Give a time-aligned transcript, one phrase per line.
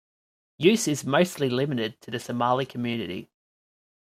[0.57, 3.29] Use is mostly limited to the Somali community.